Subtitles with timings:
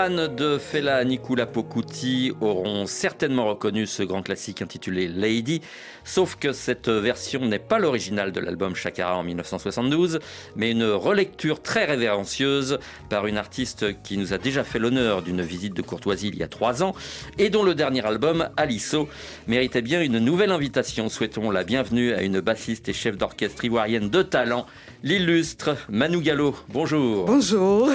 [0.00, 5.60] Fans de Fela Nikula Pokuti auront certainement reconnu ce grand classique intitulé Lady,
[6.04, 10.20] sauf que cette version n'est pas l'original de l'album Shakara en 1972,
[10.56, 12.78] mais une relecture très révérencieuse
[13.10, 16.42] par une artiste qui nous a déjà fait l'honneur d'une visite de courtoisie il y
[16.42, 16.94] a trois ans
[17.36, 19.06] et dont le dernier album, Aliso,
[19.48, 21.10] méritait bien une nouvelle invitation.
[21.10, 24.64] Souhaitons la bienvenue à une bassiste et chef d'orchestre ivoirienne de talent,
[25.02, 26.54] l'illustre Manu Gallo.
[26.70, 27.26] Bonjour.
[27.26, 27.90] Bonjour.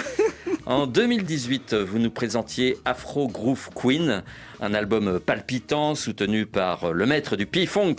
[0.66, 4.24] En 2018, vous nous présentiez Afro Groove Queen,
[4.62, 7.96] un album palpitant soutenu par le maître du P-Funk,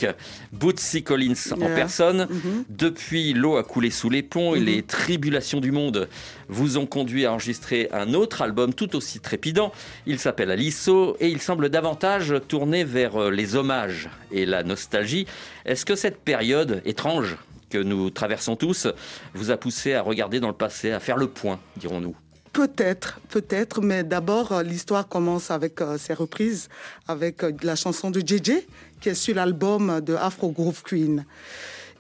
[0.53, 1.75] Bootsy Collins en Yeah.
[1.75, 2.27] personne.
[2.31, 2.65] Mhm.
[2.69, 6.09] Depuis l'eau a coulé sous les ponts et les tribulations du monde
[6.49, 9.73] vous ont conduit à enregistrer un autre album tout aussi trépidant.
[10.07, 15.27] Il s'appelle Aliso et il semble davantage tourné vers les hommages et la nostalgie.
[15.65, 17.37] Est-ce que cette période étrange
[17.71, 18.87] que nous traversons tous
[19.35, 22.15] vous a poussé à regarder dans le passé, à faire le point, dirons-nous?
[22.57, 26.71] Peut-être, peut-être, mais d'abord, euh, l'histoire commence avec euh, ses reprises,
[27.07, 28.65] avec euh, la chanson de JJ,
[28.99, 31.27] qui est sur l'album de Afro Groove Queen.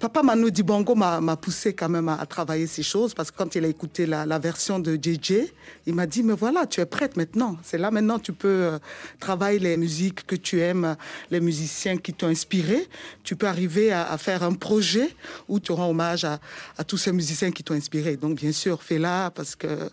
[0.06, 3.64] Papa Manu Dibongo m'a poussé quand même à, travailler ces choses parce que quand il
[3.64, 5.50] a écouté la, version de JJ,
[5.84, 7.56] il m'a dit mais voilà tu es prête maintenant.
[7.64, 8.78] C'est là maintenant tu peux euh,
[9.18, 10.94] travailler les musiques que tu aimes
[11.32, 12.86] les musiciens qui t'ont inspiré.
[13.24, 15.08] Tu peux arriver à, faire un projet
[15.48, 16.38] où tu rends hommage à,
[16.86, 18.16] tous ces musiciens qui t'ont inspiré.
[18.16, 19.90] Donc bien sûr fais-la parce que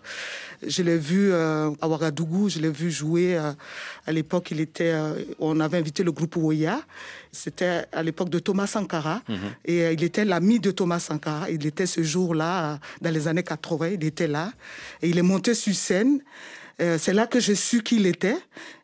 [0.62, 3.52] je l'ai vu euh, à Ouagadougou je l'ai vu jouer euh,
[4.06, 4.54] à l'époque
[5.40, 6.82] on avait invité le groupe Ouya
[7.34, 9.22] c'était à l'époque de Thomas Sankara
[9.66, 11.50] et euh, il était l'ami de Thomas Sankara.
[11.50, 14.54] Il était ce jour-là, euh, dans les années 80, il était là.
[15.02, 16.22] Et il est monté sur scène.
[16.82, 18.38] Euh, c'est là que je su qui il était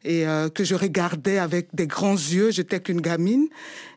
[0.03, 2.51] et euh, que je regardais avec des grands yeux.
[2.51, 3.47] J'étais qu'une gamine.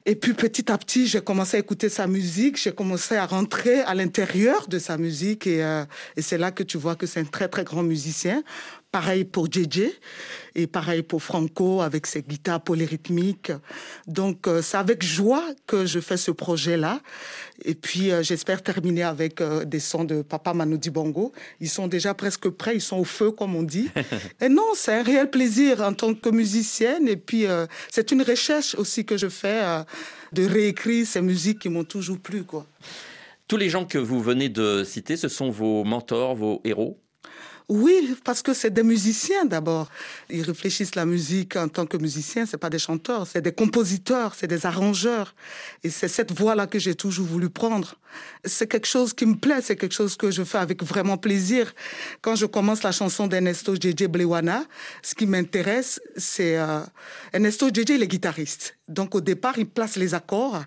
[0.07, 2.57] Et puis petit à petit, j'ai commencé à écouter sa musique.
[2.57, 5.47] J'ai commencé à rentrer à l'intérieur de sa musique.
[5.47, 5.85] Et, euh,
[6.17, 8.43] et c'est là que tu vois que c'est un très, très grand musicien.
[8.93, 9.91] Pareil pour JJ
[10.55, 13.51] et pareil pour Franco avec ses guitares polyrythmiques.
[14.07, 17.01] Donc euh, c'est avec joie que je fais ce projet-là.
[17.65, 21.33] Et puis euh, j'espère terminer avec euh, des sons de Papa Manu Bongo.
[21.59, 23.89] Ils sont déjà presque prêts, ils sont au feu comme on dit.
[24.43, 27.09] et non, c'est un réel plaisir en tant que musicienne.
[27.09, 27.47] Et puis
[27.91, 29.63] c'est une recherche aussi que je fais
[30.33, 32.45] de réécrire ces musiques qui m'ont toujours plu.
[32.45, 32.67] Quoi.
[33.49, 36.99] Tous les gens que vous venez de citer, ce sont vos mentors, vos héros?
[37.69, 39.89] Oui, parce que c'est des musiciens d'abord.
[40.31, 44.35] Ils réfléchissent la musique en tant que musiciens, c'est pas des chanteurs, c'est des compositeurs,
[44.35, 45.35] c'est des arrangeurs.
[45.83, 47.97] Et c'est cette voie-là que j'ai toujours voulu prendre.
[48.45, 51.73] C'est quelque chose qui me plaît, c'est quelque chose que je fais avec vraiment plaisir.
[52.21, 54.65] Quand je commence la chanson d'Ernesto JJ Blewana,
[55.03, 56.81] ce qui m'intéresse, c'est euh,
[57.33, 58.13] Ernesto JJ, il est.
[58.89, 60.63] Donc au départ, il place les accords.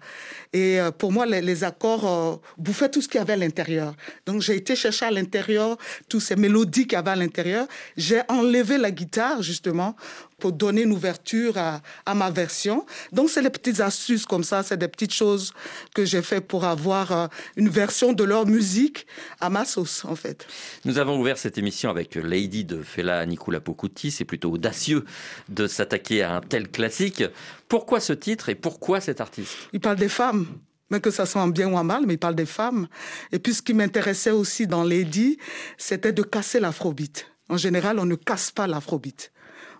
[0.54, 3.94] Et euh, pour moi, les, accords euh, bouffaient tout ce qu'il y avait à l'intérieur.
[4.26, 5.78] Donc j'ai été chercher à l'intérieur
[6.08, 7.68] toutes ces mélodies qu'il y avait à l'intérieur.
[7.98, 9.96] J'ai enlevé la guitare, justement,
[10.40, 11.82] pour donner une ouverture à,
[12.16, 12.86] ma version.
[13.12, 15.54] Donc, c'est des petites astuces comme ça, c'est des petites choses
[15.94, 19.08] que j'ai fait pour avoir euh, une version de leur musique
[19.40, 20.48] à ma sauce, en fait.
[20.84, 24.12] Nous avons ouvert cette émission avec Lady de Fela Nicola Pocuti.
[24.12, 25.06] C'est plutôt audacieux
[25.50, 27.24] de s'attaquer à un tel classique.
[27.68, 29.56] Pourquoi ce titre et pourquoi cet artiste?
[29.74, 30.48] Il parle des femmes
[30.92, 32.88] mais que ça soit en bien ou en mal, mais il parle des femmes.
[33.32, 35.38] Et puis ce qui m'intéressait aussi dans Lady,
[35.78, 37.26] c'était de casser l'afrobeat.
[37.50, 39.32] En général, on ne casse pas l'afrobeat.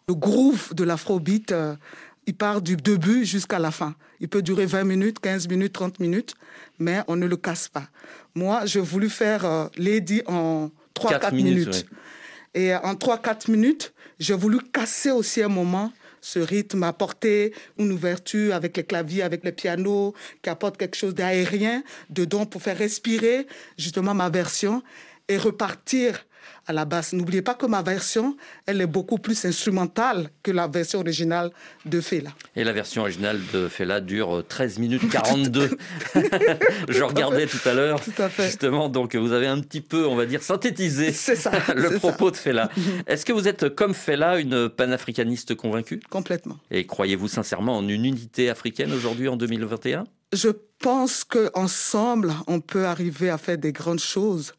[0.08, 1.76] Le groove de l'afrobeat, euh,
[2.28, 3.96] il part du début jusqu'à la fin.
[4.20, 6.36] Il peut durer 20 minutes, 15 minutes, 30 minutes,
[6.78, 7.88] mais on ne le casse pas.
[8.36, 11.88] Moi, j'ai voulu faire euh, Lady en 3-4 minutes.
[12.54, 15.92] Et euh, en 3-4 minutes, j'ai voulu casser aussi un moment
[16.22, 21.14] ce rythme, apporter une ouverture avec les claviers, avec les pianos, qui apporte quelque chose
[21.14, 23.46] d'aérien dedans pour faire respirer
[23.78, 24.82] justement ma version
[25.28, 26.26] et repartir
[26.68, 27.14] à la basse.
[27.14, 31.52] N'oubliez pas que ma version, elle est beaucoup plus instrumentale que la version originale
[31.86, 32.32] de Fela.
[32.56, 35.78] Et la version originale de Fela dure 13 minutes 42.
[36.90, 38.02] Je regardais tout à l'heure.
[38.40, 42.38] Justement, donc vous avez un petit peu, on va dire, synthétisé ça, le propos de
[42.38, 42.70] Fela.
[43.08, 46.00] Est-ce que vous êtes, comme Fela, une panafricaniste convaincue?
[46.10, 46.58] Complètement.
[46.72, 50.50] Et croyez-vous sincèrement en une unité africaine aujourd'hui, en 2021 Je
[50.80, 54.54] pense qu'ensemble, on peut arriver à faire des grandes choses.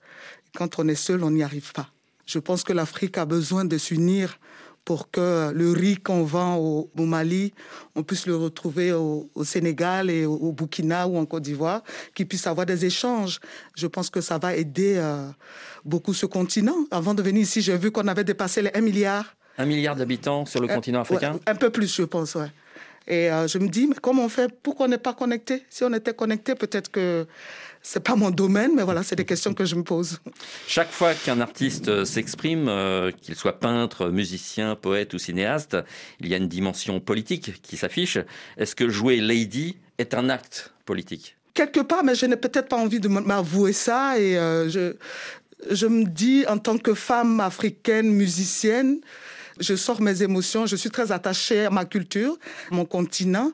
[0.56, 1.88] Quand on est seul, on n'y arrive pas.
[2.24, 4.38] Je pense que l'Afrique a besoin de s'unir
[4.86, 7.52] pour que le riz qu'on vend au, Mali,
[7.94, 11.82] on puisse le retrouver au, Sénégal et au, Burkina ou en Côte d'Ivoire,
[12.14, 13.40] qu'il puisse avoir des échanges.
[13.74, 15.28] Je pense que ça va aider euh,
[15.84, 16.86] beaucoup ce continent.
[16.90, 19.34] Avant de venir ici, j'ai vu qu'on avait dépassé les 1 milliard.
[19.58, 21.38] Un milliard d'habitants sur le euh, continent africain?
[21.46, 22.50] Un peu plus, je pense, ouais.
[23.08, 24.52] Et euh, je me dis, mais comment on fait?
[24.62, 25.64] Pourquoi on n'est pas connecté?
[25.68, 27.26] Si on était connecté, peut-être que
[27.88, 30.18] c'est pas mon domaine, mais voilà, c'est des questions que je me pose.
[30.66, 35.76] Chaque fois qu'un artiste euh, s'exprime, euh, qu'il soit peintre, musicien, poète ou cinéaste,
[36.18, 38.18] il y a une dimension politique qui s'affiche.
[38.56, 41.36] Est-ce que jouer Lady est un acte politique?
[41.54, 44.18] Quelque part, mais je n'ai peut-être pas envie de m'avouer ça.
[44.18, 44.96] Et euh, je,
[45.70, 48.98] je me dis, en tant que femme africaine musicienne,
[49.60, 52.36] je sors mes émotions, je suis très attachée à ma culture,
[52.70, 53.52] mon continent.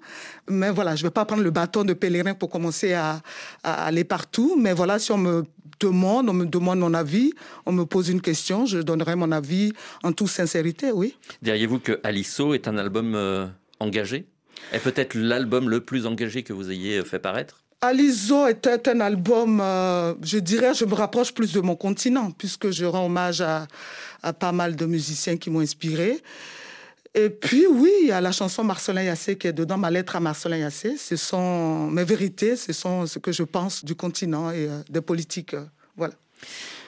[0.48, 3.20] Mais voilà, je ne vais pas prendre le bâton de pèlerin pour commencer à,
[3.62, 4.56] aller partout.
[4.58, 5.44] Mais voilà, si on me
[5.80, 7.32] demande, on me demande mon avis,
[7.66, 9.72] on me pose une question, je donnerai mon avis
[10.02, 11.16] en toute sincérité, oui.
[11.42, 13.46] Diriez-vous que Aliso est un album euh,
[13.80, 14.26] engagé?
[14.72, 17.64] Et peut-être l'album le plus engagé que vous ayez fait paraître?
[17.84, 22.70] Aliso était un album, euh, je dirais, je me rapproche plus de mon continent, puisque
[22.70, 23.66] je rends hommage à,
[24.34, 26.22] pas mal de musiciens qui m'ont inspiré.
[27.12, 30.14] Et puis, oui, il y a la chanson Marcelin Yassé qui est dedans, ma lettre
[30.14, 30.96] à Marcelin Yassé.
[30.96, 35.00] Ce sont mes vérités, ce sont ce que je pense du continent et euh, des
[35.00, 35.54] politiques.
[35.54, 35.64] Euh,
[35.96, 36.14] voilà.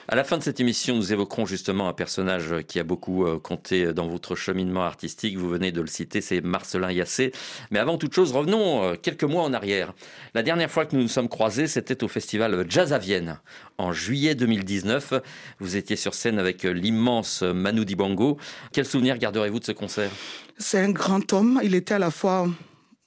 [0.07, 3.39] À la fin de cette émission, nous évoquerons justement un personnage qui a beaucoup euh,
[3.39, 5.35] compté dans votre cheminement artistique.
[5.35, 7.31] Vous venez de le citer, c'est Marcelin Yassé.
[7.71, 9.93] Mais avant toute chose, revenons euh, quelques mois en arrière.
[10.35, 13.39] La dernière fois que nous nous sommes croisés, c'était au festival Jazz à Vienne,
[13.79, 15.15] en juillet 2019.
[15.59, 18.37] Vous étiez sur scène avec l'immense Manu Dibango.
[18.73, 20.11] Quel souvenir garderez-vous de ce concert?
[20.59, 21.59] C'est un grand homme.
[21.63, 22.47] Il était à la fois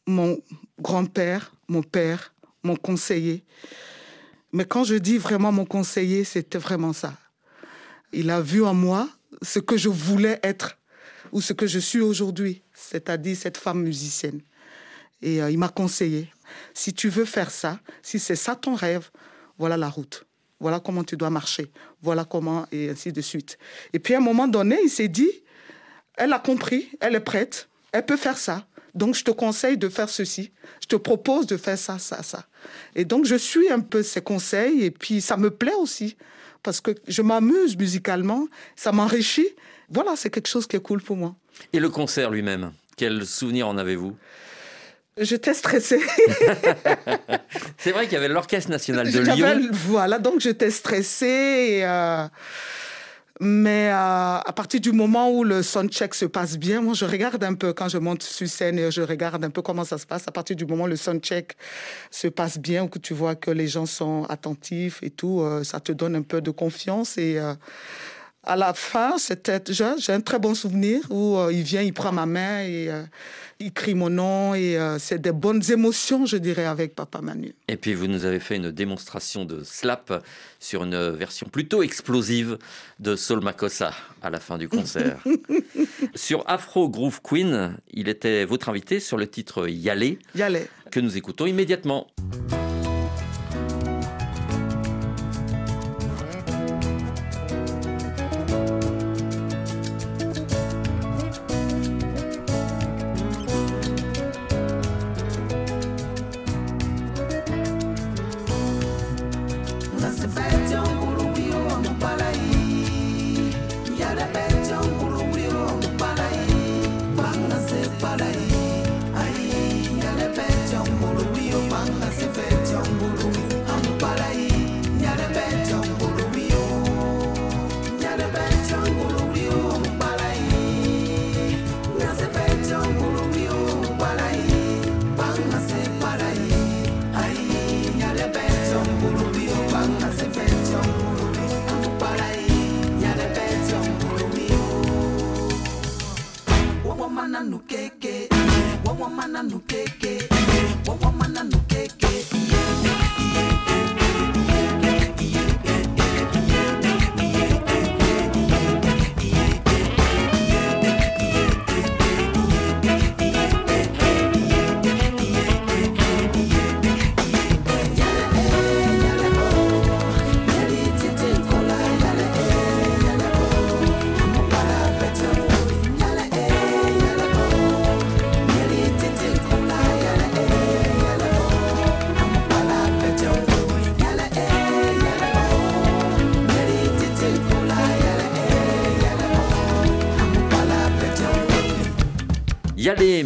[0.08, 0.38] mon
[0.80, 3.44] grand-père, mon père, mon conseiller.
[4.52, 7.14] Mais quand je dis vraiment mon conseiller, c'était vraiment ça.
[8.12, 9.08] Il a vu en moi
[9.42, 10.78] ce que je voulais être
[11.32, 14.40] ou ce que je suis aujourd'hui, c'est-à-dire cette femme musicienne.
[15.20, 16.30] Et euh, il m'a conseillé,
[16.72, 19.10] si tu veux faire ça, si c'est ça ton rêve,
[19.58, 20.24] voilà la route.
[20.60, 21.70] Voilà comment tu dois marcher.
[22.02, 23.58] Voilà comment, et ainsi de suite.
[23.92, 25.30] Et puis à un moment donné, il s'est dit,
[26.14, 28.66] elle a compris, elle est prête, elle peut faire ça.
[28.94, 30.52] Donc, je te conseille de faire ceci.
[30.80, 32.46] Je te propose de faire ça, ça, ça.
[32.94, 36.16] Et donc, je suis un peu ses conseils et puis ça me plaît aussi
[36.62, 39.48] parce que je m'amuse musicalement, ça m'enrichit.
[39.90, 41.34] Voilà, c'est quelque chose qui est cool pour moi.
[41.72, 44.16] Et le concert lui-même, quel souvenir en avez-vous?
[45.20, 46.00] J'étais stressée.
[47.78, 49.68] C'est vrai qu'il y avait l'Orchestre national de Lyon.
[49.72, 51.78] Voilà, donc j'étais stressée.
[51.78, 52.26] et, euh,
[53.40, 57.42] mais euh, à partir du moment où le soundcheck se passe bien, moi je regarde
[57.44, 60.06] un peu quand je monte sur scène et je regarde un peu comment ça se
[60.06, 60.26] passe.
[60.26, 61.56] À partir du moment où le soundcheck
[62.10, 65.78] se passe bien, que tu vois que les gens sont attentifs et tout, euh, ça
[65.78, 67.16] te donne un peu de confiance.
[67.16, 67.54] Et euh,
[68.48, 72.12] à la fin, c'était j'ai un très bon souvenir où euh, il vient, il prend
[72.12, 73.02] ma main et euh,
[73.60, 74.54] il crie mon nom.
[74.54, 77.54] Et euh, c'est des bonnes émotions, je dirais, avec Papa Manu.
[77.68, 80.24] Et puis vous nous avez fait une démonstration de slap
[80.58, 82.58] sur une version plutôt explosive
[82.98, 85.22] de Soul Makossa à la fin du concert.
[86.14, 90.18] sur Afro Groove Queen, il était votre invité sur le titre Yalé
[90.90, 92.06] que nous écoutons immédiatement.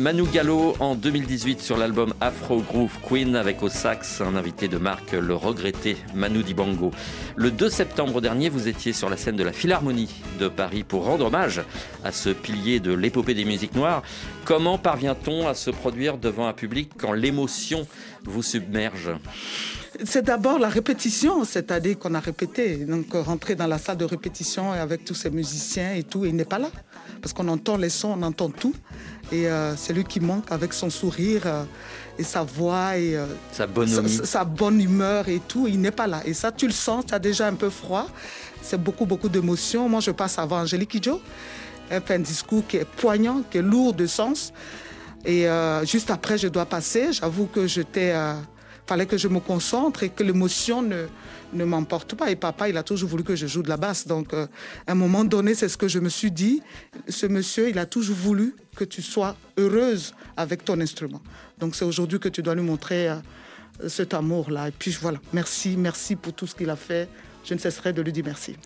[0.03, 4.77] Manu Gallo en 2018 sur l'album Afro Groove Queen avec au sax un invité de
[4.77, 6.91] marque, le regretté Manu Dibango.
[7.37, 11.05] Le 2 septembre dernier, vous étiez sur la scène de la Philharmonie de Paris pour
[11.05, 11.63] rendre hommage
[12.03, 14.03] à ce pilier de l'épopée des musiques noires.
[14.45, 17.87] Comment parvient-on à se produire devant un public quand l'émotion
[18.25, 19.13] vous submerge?
[20.05, 22.77] C'est d'abord la répétition, c'est-à-dire qu'on a répété.
[22.79, 26.35] Donc, euh, rentrer dans la salle de répétition avec tous ces musiciens et tout, il
[26.35, 26.71] n'est pas là.
[27.21, 28.75] Parce qu'on entend les sons, on entend tout.
[29.31, 31.65] Et euh, c'est lui qui manque avec son sourire euh,
[32.19, 34.09] et sa voix et euh, Sa bonhomie.
[34.11, 35.67] sa, sa bonne humeur et tout.
[35.69, 36.21] Il n'est pas là.
[36.25, 38.07] Et ça, tu le sens, tu as déjà un peu froid.
[38.61, 39.89] C'est beaucoup, beaucoup d'émotions.
[39.89, 41.21] Moi, je passe avant Angélique Kidjo.
[41.91, 44.53] Elle fait un discours qui est poignant, qui est lourd de sens.
[45.25, 45.47] Et
[45.85, 47.13] juste après, je dois passer.
[47.13, 48.13] J'avoue que j'étais.
[48.93, 51.07] Fallait que je me concentre et que l'émotion ne,
[51.55, 52.31] ne m'emporte pas.
[52.31, 54.07] Et papa, il a toujours voulu que je joue de la basse.
[54.07, 54.47] Donc, euh,
[54.87, 56.63] à un moment donné, c'est ce que je me suis dit.
[57.09, 61.23] Ce monsieur, il a toujours voulu que tu sois heureuse avec ton instrument.
[61.59, 63.15] Donc, c'est aujourd'hui que tu dois lui montrer euh,
[63.89, 64.69] cet amour-là.
[64.69, 65.19] Et puis, voilà.
[65.33, 67.09] Merci, merci pour tout ce qu'il a fait.
[67.47, 68.57] Je ne cesserai de lui dire merci.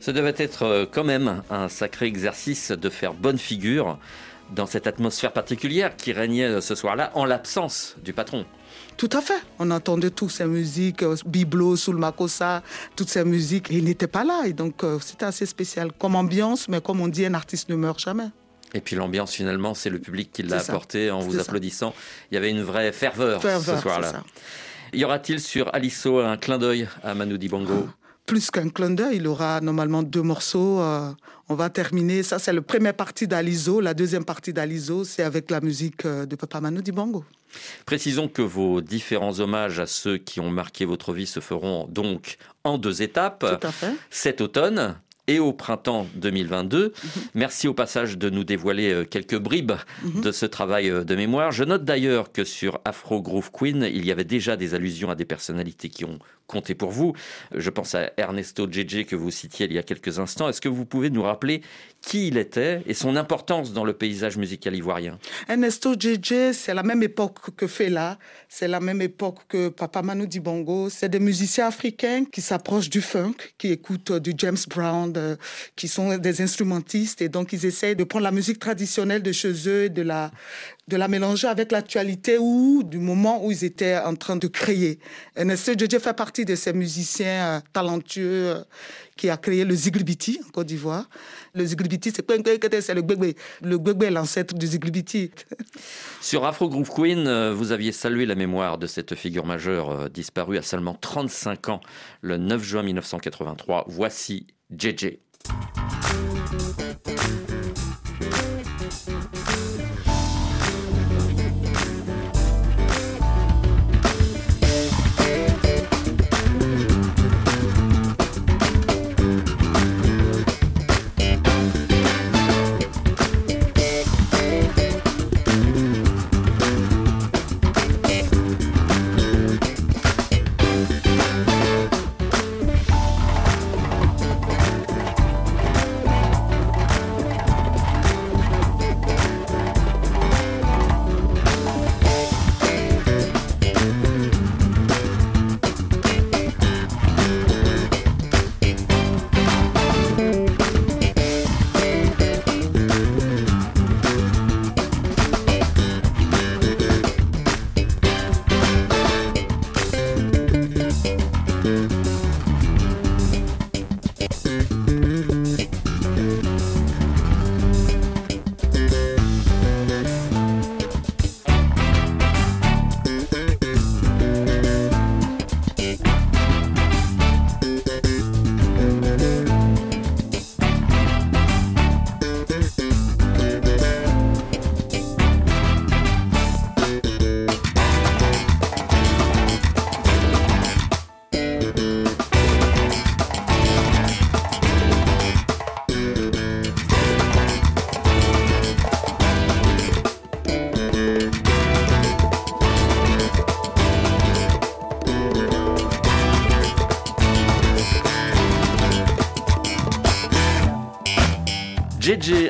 [0.00, 3.96] Ce devait être euh, quand même un sacré exercice de faire bonne figure
[4.56, 8.44] dans cette atmosphère particulière qui régnait ce soir-là en l'absence du patron.
[8.98, 9.40] Tout à fait.
[9.60, 12.64] On entendait toutes ces musiques, euh, Biblo, Soul Makossa,
[12.96, 13.70] toutes ces musiques.
[13.70, 14.42] Et il n'était pas là.
[14.44, 17.76] Et donc, euh, c'était assez spécial comme ambiance, mais comme on dit, un artiste ne
[17.76, 18.28] meurt jamais.
[18.74, 21.42] Et puis l'ambiance finalement, c'est le public qui l'a apporté en vous ça.
[21.42, 21.94] applaudissant.
[22.30, 24.24] Il y avait une vraie ferveur, Ferveur, ce soir-là.
[24.92, 27.88] Y aura-t-il sur Aliso un clin d'œil à Manu Dibango
[28.28, 30.80] Plus qu'un clin d'œil, il aura normalement deux morceaux.
[30.80, 31.10] euh,
[31.48, 32.22] on va terminer.
[32.22, 33.80] Ça, c'est la première partie d'Aliso.
[33.80, 37.24] La deuxième partie d'Aliso, c'est avec la musique euh, de Papa Manu Dibango.
[37.86, 42.36] Précisons que vos différents hommages à ceux qui ont marqué votre vie se feront donc
[42.64, 43.46] en deux étapes.
[43.60, 43.94] Tout à fait.
[44.10, 46.92] Cet automne et au printemps 2022.
[47.34, 49.72] Merci au passage de nous dévoiler euh, quelques bribes
[50.04, 51.50] de ce travail de mémoire.
[51.50, 55.14] Je note d'ailleurs que sur Afro Groove Queen, il y avait déjà des allusions à
[55.14, 56.18] des personnalités qui ont
[56.48, 57.12] compté pour vous.
[57.54, 60.48] Je pense à Ernesto JJ que vous citiez il y a quelques instants.
[60.48, 61.60] Est-ce que vous pouvez nous rappeler
[62.00, 65.18] qui il était et son importance dans le paysage musical ivoirien?
[65.48, 70.26] Ernesto JJ, c'est la même époque que Fela, c'est la même époque que Papa Manu
[70.26, 70.88] Dibongo.
[70.88, 75.36] C'est des musiciens africains qui s'approchent du funk, qui écoutent du James Brown, de-
[75.76, 79.52] qui sont des instrumentistes et donc ils essayent de prendre la musique traditionnelle de chez
[79.68, 80.30] eux de la,
[80.88, 84.98] de la mélanger avec l'actualité ou du moment où ils étaient en train de créer.
[85.36, 88.64] Ernesto JJ fait partie de ces musiciens euh, talentueux euh,
[89.16, 91.08] qui a créé le Ziglibiti en Côte d'Ivoire.
[91.54, 93.34] Le Ziglibiti, c'est le gbegbe.
[93.62, 95.30] Le gbegbe l'ancêtre du Ziglibiti.
[96.22, 100.56] Sur Afro Groove Queen, euh, vous aviez salué la mémoire de cette figure majeure disparue
[100.56, 101.80] à seulement 35 ans
[102.22, 103.84] le 9 juin 1983.
[103.88, 105.18] Voici JJ.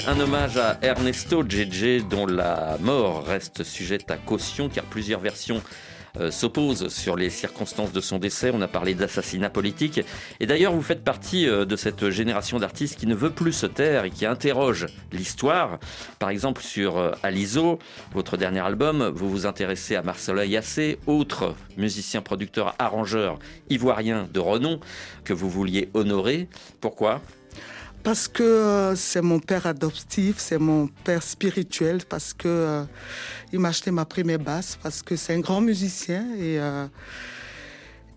[0.08, 5.60] Un hommage à Ernesto JJ dont la mort reste sujette à caution car plusieurs versions
[6.18, 8.50] euh, s'opposent sur les circonstances de son décès.
[8.54, 10.00] On a parlé d'assassinat politique.
[10.40, 13.66] Et d'ailleurs, vous faites partie euh, de cette génération d'artistes qui ne veut plus se
[13.66, 15.78] taire et qui interroge l'histoire.
[16.18, 17.78] Par exemple, sur euh, Aliso,
[18.14, 24.40] votre dernier album, vous vous intéressez à Marcelo Yassé, autre musicien, producteur, arrangeur ivoirien de
[24.40, 24.80] renom
[25.24, 26.48] que vous vouliez honorer.
[26.80, 27.20] Pourquoi?
[28.08, 32.84] Parce que euh, c'est mon père adoptif, c'est mon père spirituel, parce que euh,
[33.52, 36.86] il m'a acheté ma première basse, parce que c'est un grand musicien et euh,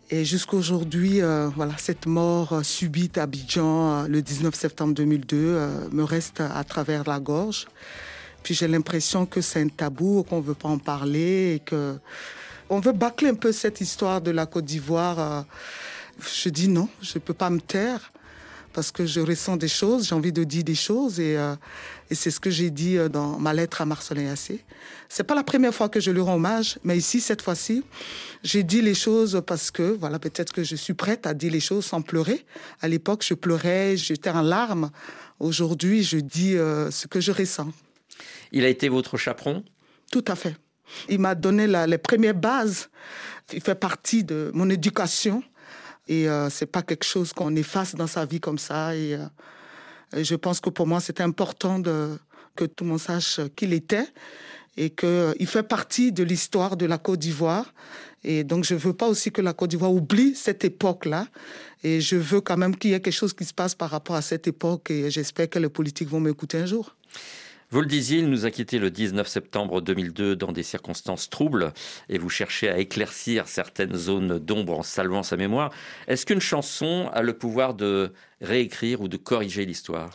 [0.09, 6.05] et jusqu'aujourd'hui, euh, voilà, cette mort subite à Abidjan le 19 septembre 2002 euh, me
[6.05, 7.67] reste à travers la gorge.
[8.43, 11.97] Puis j'ai l'impression que c'est un tabou, qu'on veut pas en parler et que
[12.69, 15.45] on veut bâcler un peu cette histoire de la Côte d'Ivoire.
[16.17, 18.10] Je dis non, je peux pas me taire
[18.73, 21.55] parce que je ressens des choses, j'ai envie de dire des choses et, euh,
[22.09, 24.63] et c'est ce que j'ai dit euh, dans ma lettre à Marcelin Yassé.
[25.09, 27.83] C'est pas la première fois que je lui rends hommage, mais ici cette fois-ci,
[28.43, 31.59] j'ai dit les choses parce que voilà, peut-être que je suis prête à dire les
[31.59, 32.45] choses sans pleurer.
[32.81, 34.89] À l'époque, je pleurais, j'étais en larmes.
[35.39, 37.71] Aujourd'hui, je dis euh, ce que je ressens.
[38.51, 39.63] Il a été votre chaperon?
[40.11, 40.55] Tout à fait.
[41.09, 42.89] Il m'a donné la- les premières bases.
[43.53, 45.41] Il fait partie de mon éducation.
[46.11, 48.93] Et euh, c'est pas quelque chose qu'on efface dans sa vie comme ça.
[48.93, 53.63] Et, euh, je pense que pour moi, c'est important que tout le monde sache qui
[53.63, 54.07] il était
[54.75, 57.73] et qu'il fait partie de l'histoire de la Côte d'Ivoire.
[58.25, 61.27] Et donc, je veux pas aussi que la Côte d'Ivoire oublie cette époque-là.
[61.81, 64.17] Et je veux quand même qu'il y ait quelque chose qui se passe par rapport
[64.17, 64.91] à cette époque.
[64.91, 66.93] Et j'espère que les politiques vont m'écouter un jour.
[67.73, 71.71] Vous le disiez, il nous a quittés le 19 septembre 2002 dans des circonstances troubles
[72.09, 75.71] et vous cherchez à éclaircir certaines zones d'ombre en saluant sa mémoire.
[76.09, 80.09] Est-ce qu'une chanson a le pouvoir de réécrire ou de corriger l'histoire?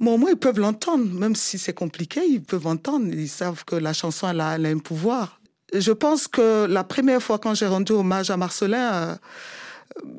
[0.00, 3.06] Bon, au moins, ils peuvent l'entendre, même si c'est compliqué, ils peuvent entendre.
[3.12, 5.42] Ils savent que la chanson, a un pouvoir.
[5.74, 9.14] Je pense que la première fois quand j'ai rendu hommage à Marcelin, euh,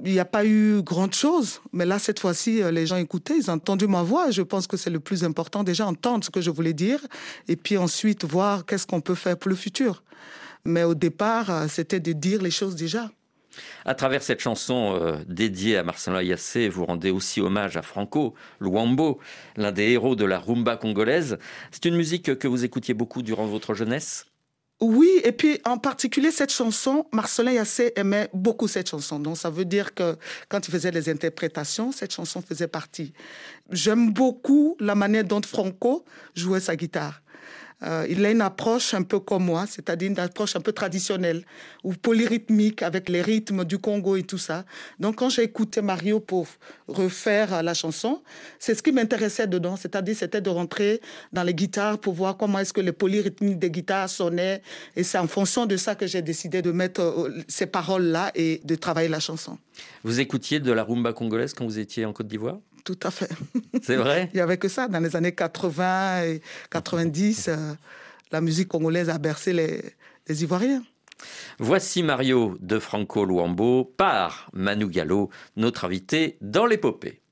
[0.05, 1.61] il n'y a pas eu grande chose.
[1.71, 4.31] Mais là, cette fois-ci, euh, les gens écoutaient, ils ont entendu ma voix.
[4.31, 6.99] Je pense que c'est le plus important, déjà entendre ce que je voulais dire,
[7.47, 10.03] et puis ensuite voir qu'est-ce qu'on peut faire pour le futur.
[10.65, 13.09] Mais au départ, euh, c'était de dire les choses déjà.
[13.85, 18.33] À travers cette chanson euh, dédiée à Marcelin Yassé, vous rendez aussi hommage à Franco
[18.59, 19.19] Luambo,
[19.57, 21.37] l'un des héros de la rumba congolaise.
[21.71, 24.25] C'est une musique que vous écoutiez beaucoup durant votre jeunesse?
[24.81, 29.19] Oui, et puis en particulier cette chanson, Marcelin Yassé aimait beaucoup cette chanson.
[29.19, 30.17] Donc ça veut dire que
[30.49, 33.13] quand il faisait les interprétations, cette chanson faisait partie.
[33.69, 36.03] J'aime beaucoup la manière dont Franco
[36.35, 37.22] jouait sa guitare.
[37.83, 41.43] Euh, il a une approche un peu comme moi, c'est-à-dire une approche un peu traditionnelle
[41.83, 44.65] ou polyrythmique avec les rythmes du Congo et tout ça.
[44.99, 46.47] Donc quand j'ai écouté Mario pour
[46.87, 48.21] refaire la chanson,
[48.59, 52.59] c'est ce qui m'intéressait dedans, c'est-à-dire c'était de rentrer dans les guitares pour voir comment
[52.59, 54.61] est-ce que les polyrythmiques des guitares sonnaient
[54.95, 58.61] et c'est en fonction de ça que j'ai décidé de mettre euh, ces paroles-là et
[58.63, 59.57] de travailler la chanson.
[60.03, 62.59] Vous écoutiez de la rumba congolaise quand vous étiez en Côte d'Ivoire?
[62.83, 63.29] Tout à fait.
[63.81, 64.29] C'est vrai?
[64.33, 64.87] Il n'y avait que ça.
[64.87, 66.41] Dans les années 80 et
[66.71, 67.73] 90, euh,
[68.31, 69.81] la musique congolaise a bercé les,
[70.27, 70.83] les Ivoiriens.
[71.59, 77.22] Voici Mario de Franco Luambo par Manu Gallo, notre invité dans l'épopée.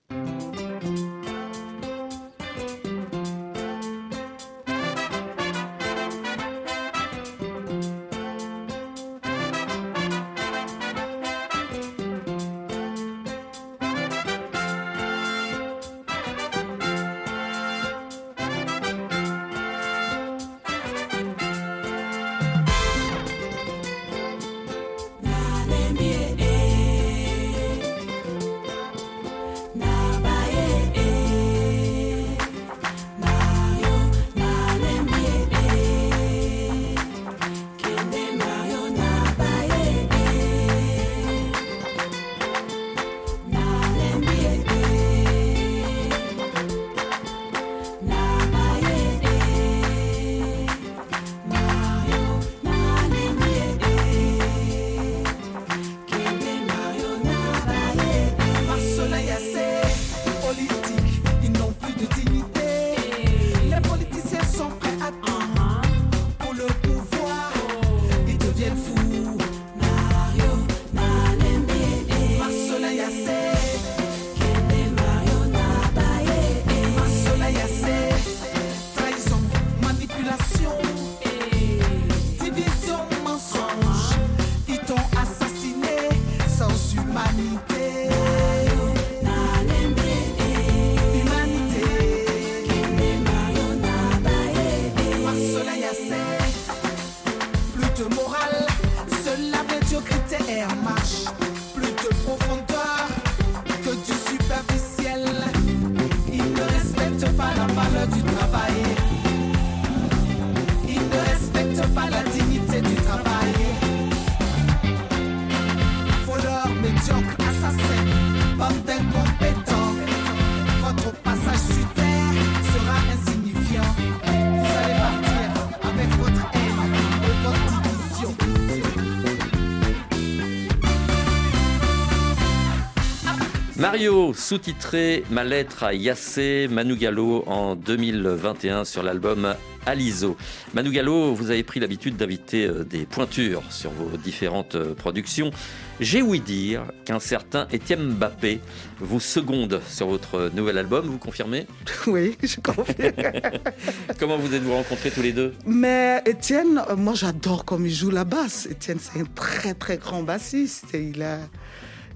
[134.02, 139.54] Mario, sous-titré Ma lettre à Yassé, Manu Gallo en 2021 sur l'album
[139.86, 140.36] Aliso.
[140.74, 145.52] Manu Gallo, vous avez pris l'habitude d'inviter euh, des pointures sur vos différentes euh, productions.
[146.00, 148.60] J'ai ouï dire qu'un certain Étienne Mbappé
[149.00, 151.68] vous seconde sur votre nouvel album, vous confirmez?
[152.08, 153.14] Oui, je confirme.
[154.20, 155.54] Comment vous êtes-vous rencontrés tous les deux?
[155.68, 158.66] Mais Étienne, euh, moi j'adore comme il joue la basse.
[158.66, 160.88] Étienne, c'est un très très grand bassiste.
[160.96, 161.38] il a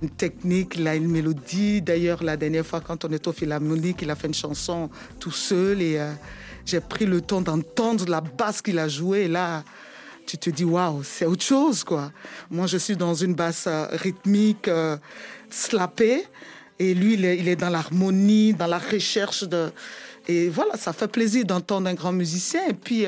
[0.05, 1.81] une technique, il a une mélodie.
[1.81, 4.89] D'ailleurs, la dernière fois, quand on est au Philharmonique, il a fait une chanson
[5.19, 6.11] tout seul et euh,
[6.63, 9.21] j'ai pris le temps d'entendre la basse qu'il a jouée.
[9.21, 9.63] Et là,
[10.27, 12.11] tu te dis, waouh, c'est autre chose, quoi.
[12.51, 14.97] Moi, je suis dans une basse euh, rythmique euh,
[15.49, 16.23] slappée
[16.77, 19.71] et lui, il est, dans l'harmonie, dans la recherche de.
[20.27, 22.61] Et voilà, ça fait plaisir d'entendre un grand musicien.
[22.67, 23.05] Et puis,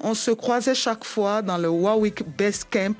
[0.00, 2.96] on se croisait chaque fois dans le Warwick Best Camp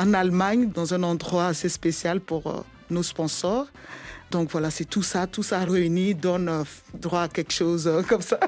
[0.00, 3.66] en Allemagne, dans un endroit assez spécial pour euh, nos sponsors.
[4.30, 8.02] Donc voilà, c'est tout ça, tout ça réuni donne euh, droit à quelque chose euh,
[8.02, 8.40] comme ça.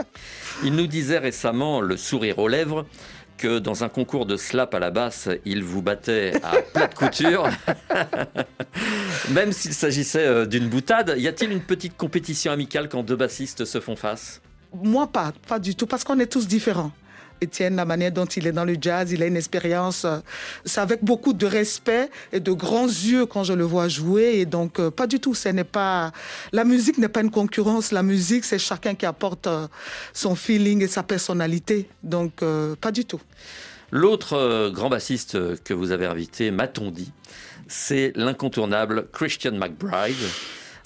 [0.64, 2.84] Il nous disait récemment, le sourire aux lèvres,
[3.36, 6.94] que dans un concours de slap à la basse, il vous battait à plat de
[6.94, 7.48] couture.
[9.30, 13.78] Même s'il s'agissait d'une boutade, y a-t-il une petite compétition amicale quand deux bassistes se
[13.78, 14.42] font face?
[14.74, 16.90] Moi, pas, pas du tout, parce qu'on est tous différents.
[17.40, 20.04] Étienne, la manière dont il est dans le jazz, il a une expérience.
[20.04, 20.18] euh,
[20.64, 24.38] C'est avec beaucoup de respect et de grands yeux quand je le vois jouer.
[24.38, 25.34] Et donc, euh, pas du tout.
[25.34, 26.12] Ce n'est pas
[26.52, 27.92] la musique n'est pas une concurrence.
[27.92, 29.66] La musique, c'est chacun qui apporte euh,
[30.12, 31.88] son feeling et sa personnalité.
[32.02, 32.42] Donc,
[32.80, 33.20] pas du tout.
[33.90, 37.10] L'autre grand bassiste que vous avez invité, m'a-t-on dit,
[37.68, 40.16] c'est l'incontournable Christian McBride.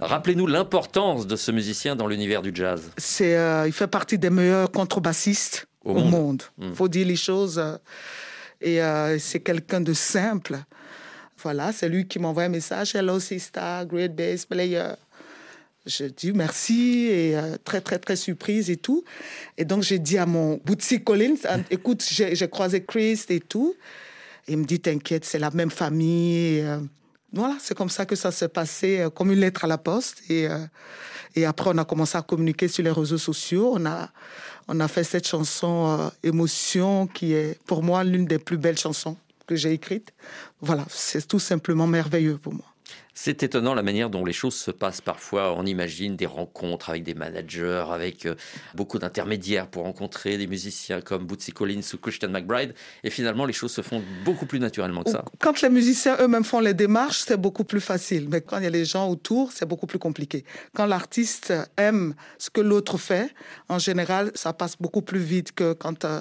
[0.01, 2.91] Rappelez-nous l'importance de ce musicien dans l'univers du jazz.
[2.97, 6.11] C'est, euh, il fait partie des meilleurs contrebassistes Au au, monde.
[6.11, 6.43] monde.
[6.59, 6.73] Mm.
[6.75, 7.59] Faut dire les choses.
[7.59, 7.77] euh,
[8.61, 10.57] et euh, c'est quelqu'un de simple.
[11.43, 12.95] Voilà, c'est lui qui m'envoie un message.
[12.95, 14.93] Hello, sister, great bass player.
[15.85, 19.03] Je dis merci et euh, très, très, très surprise et tout.
[19.59, 23.75] Et donc, j'ai dit à mon Bootsy Collins, Ah, écoute, j'ai croisé Chris et tout.
[24.47, 26.59] Et il me dit, t'inquiète, c'est la même famille.
[26.59, 26.79] Et, euh,
[27.33, 30.23] voilà, c'est comme ça que ça s'est passé, euh, comme une lettre à la poste.
[30.31, 30.47] Et,
[31.35, 33.73] et après, on a commencé à communiquer sur les réseaux sociaux.
[33.75, 34.09] On a,
[34.69, 38.79] on a fait cette chanson euh, Émotion, qui est pour moi l'une des plus belles
[38.79, 40.13] chansons que j'ai écrites.
[40.61, 42.72] Voilà, c'est tout simplement merveilleux pour moi.
[43.15, 45.55] C'est étonnant la manière dont les choses se passent parfois.
[45.55, 48.35] On imagine des rencontres avec des managers, avec euh,
[48.75, 52.75] beaucoup d'intermédiaires pour rencontrer des musiciens comme Bootsy Collins ou Christian McBride.
[53.05, 55.25] Et finalement, les choses se font beaucoup plus naturellement que ça.
[55.41, 58.29] Quand les musiciens eux-mêmes font les démarches, c'est beaucoup plus facile.
[58.31, 60.45] Mais quand il y a les gens autour, c'est beaucoup plus compliqué.
[60.75, 63.29] Quand l'artiste aime ce que l'autre fait,
[63.69, 66.21] en général, ça passe beaucoup plus vite que quand euh,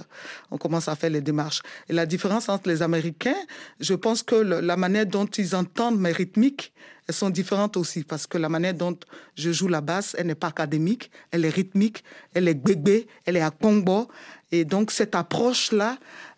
[0.52, 1.62] on commence à faire les démarches.
[1.88, 3.36] Et la différence entre les Américains,
[3.80, 6.74] je pense que le- la manière dont ils entendent mes rythmiques,
[7.12, 8.06] elles sont différentes aussi.
[8.06, 8.98] Parce que la manière dont
[9.36, 13.36] je joue la basse, elle n'est pas académique, elle est rythmique, elle est gbégbé, elle
[13.36, 14.08] est à combo.
[14.50, 15.98] Et donc, cette approche-là,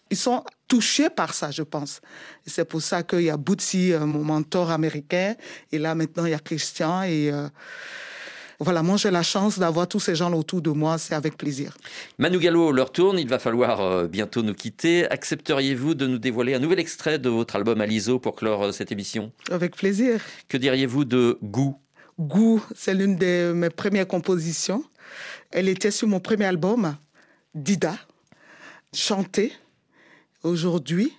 [0.09, 2.01] ils sont touchés par ça, je pense.
[2.47, 5.35] C'est pour ça qu'il y a Bootsy, euh, mon mentor américain,
[5.71, 7.03] et là maintenant il y a Christian.
[7.03, 7.47] Et euh,
[8.59, 11.77] voilà, moi j'ai la chance d'avoir tous ces gens autour de moi, c'est avec plaisir.
[12.17, 15.09] Manu Gallo, leur tourne, il va falloir euh, bientôt nous quitter.
[15.09, 18.91] Accepteriez-vous de nous dévoiler un nouvel extrait de votre album Aliso pour clore euh, cette
[18.91, 19.31] émission?
[19.51, 20.21] Avec plaisir.
[20.47, 21.77] Que diriez-vous de Goût
[22.19, 24.83] Goût, c'est l'une de mes premières compositions.
[25.51, 26.95] Elle était sur mon premier album,
[27.55, 27.95] Dida,
[28.93, 29.51] chantée.
[30.43, 31.13] Aujourd'hui,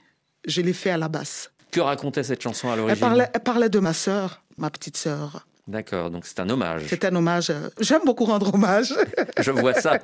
[0.46, 1.50] je l'ai fait à la basse.
[1.70, 3.00] Que racontait cette chanson à Elle l'origine?
[3.00, 5.46] parlait, elle parlait de ma sœur, ma petite sœur.
[5.66, 6.82] D'accord, donc c'est un hommage.
[6.88, 7.48] C'est un hommage.
[7.50, 8.94] euh, J'aime beaucoup rendre hommage.
[9.40, 9.98] Je vois ça.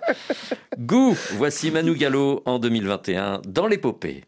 [0.79, 4.25] Goût, voici Manu Gallo en 2021 dans l'épopée.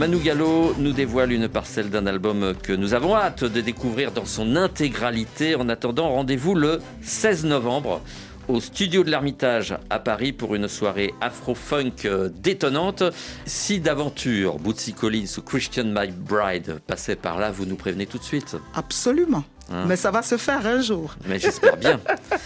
[0.00, 4.24] Manu Gallo nous dévoile une parcelle d'un album que nous avons hâte de découvrir dans
[4.24, 5.56] son intégralité.
[5.56, 8.00] En attendant, rendez-vous le 16 novembre
[8.48, 13.02] au studio de l'Ermitage à Paris pour une soirée afro-funk euh, détonnante.
[13.44, 18.24] Si d'aventure Bootsy Collins ou Christian McBride passaient par là, vous nous prévenez tout de
[18.24, 18.56] suite.
[18.74, 19.44] Absolument.
[19.70, 21.14] Hein Mais ça va se faire un jour.
[21.28, 22.00] Mais j'espère bien.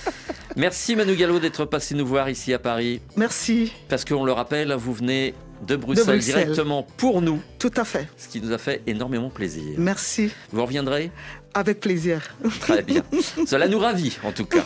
[0.56, 3.00] Merci Manu Gallo d'être passé nous voir ici à Paris.
[3.16, 3.72] Merci.
[3.88, 5.34] Parce qu'on le rappelle, vous venez
[5.66, 6.34] de Bruxelles, Bruxelles.
[6.44, 8.08] directement pour nous, Tout à fait.
[8.16, 9.74] ce qui nous a fait énormément plaisir.
[9.78, 10.30] Merci.
[10.52, 11.10] Vous reviendrez
[11.54, 12.36] Avec plaisir.
[12.60, 13.02] Très bien.
[13.46, 14.64] Cela nous ravit, en tout cas.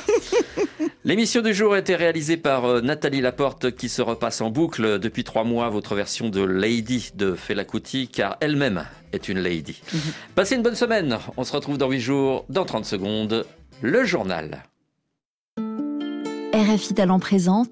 [1.05, 4.99] L'émission du jour a été réalisée par euh, Nathalie Laporte, qui se repasse en boucle
[4.99, 9.81] depuis trois mois votre version de Lady de Fela Kuti, car elle-même est une lady.
[10.35, 11.19] Passez une bonne semaine.
[11.37, 13.47] On se retrouve dans 8 jours, dans 30 secondes.
[13.81, 14.65] Le journal.
[16.55, 17.67] RFI Talent présente